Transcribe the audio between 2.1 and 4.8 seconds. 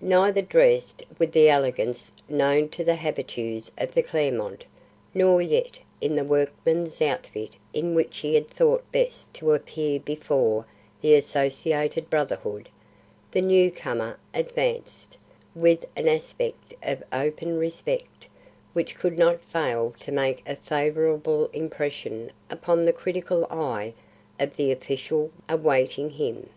known to the habitues of the Clermont,